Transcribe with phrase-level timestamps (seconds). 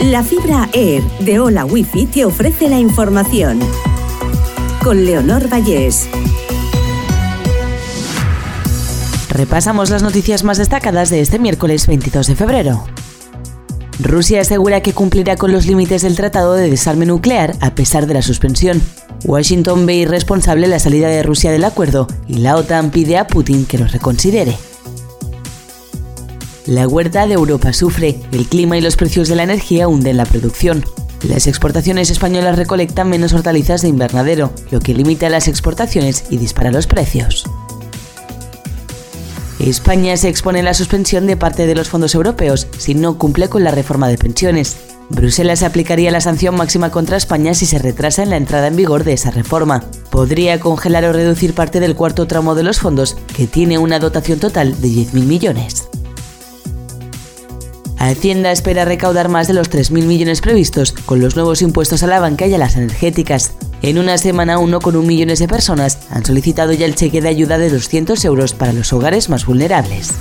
[0.00, 3.58] La fibra Air de Hola Wifi te ofrece la información.
[4.84, 6.06] Con Leonor Vallés.
[9.30, 12.84] Repasamos las noticias más destacadas de este miércoles 22 de febrero.
[13.98, 18.14] Rusia asegura que cumplirá con los límites del Tratado de Desarme Nuclear a pesar de
[18.14, 18.82] la suspensión.
[19.24, 23.64] Washington ve irresponsable la salida de Rusia del acuerdo y la OTAN pide a Putin
[23.64, 24.58] que lo reconsidere.
[26.66, 30.24] La huerta de Europa sufre, el clima y los precios de la energía hunden la
[30.24, 30.84] producción.
[31.22, 36.72] Las exportaciones españolas recolectan menos hortalizas de invernadero, lo que limita las exportaciones y dispara
[36.72, 37.44] los precios.
[39.60, 43.48] España se expone a la suspensión de parte de los fondos europeos si no cumple
[43.48, 44.76] con la reforma de pensiones.
[45.08, 49.04] Bruselas aplicaría la sanción máxima contra España si se retrasa en la entrada en vigor
[49.04, 49.84] de esa reforma.
[50.10, 54.40] Podría congelar o reducir parte del cuarto tramo de los fondos, que tiene una dotación
[54.40, 55.88] total de 10.000 millones.
[58.08, 62.20] Hacienda espera recaudar más de los 3.000 millones previstos con los nuevos impuestos a la
[62.20, 63.54] banca y a las energéticas.
[63.82, 67.68] En una semana, 1,1 millones de personas han solicitado ya el cheque de ayuda de
[67.68, 70.12] 200 euros para los hogares más vulnerables.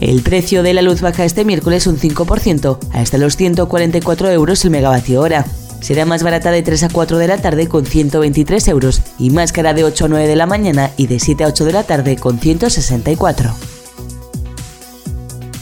[0.00, 4.70] El precio de la luz baja este miércoles un 5% hasta los 144 euros el
[4.70, 5.44] megavatio hora.
[5.80, 9.50] Será más barata de 3 a 4 de la tarde con 123 euros y más
[9.50, 11.82] cara de 8 a 9 de la mañana y de 7 a 8 de la
[11.82, 13.54] tarde con 164.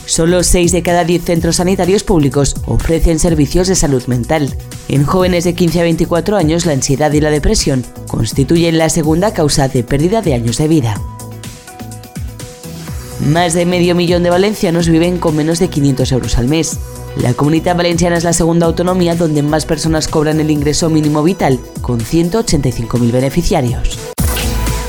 [0.07, 4.55] Solo 6 de cada 10 centros sanitarios públicos ofrecen servicios de salud mental.
[4.89, 9.33] En jóvenes de 15 a 24 años, la ansiedad y la depresión constituyen la segunda
[9.33, 11.01] causa de pérdida de años de vida.
[13.21, 16.79] Más de medio millón de valencianos viven con menos de 500 euros al mes.
[17.17, 21.61] La comunidad valenciana es la segunda autonomía donde más personas cobran el ingreso mínimo vital,
[21.81, 24.12] con 185.000 beneficiarios.